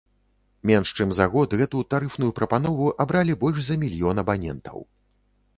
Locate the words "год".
1.33-1.53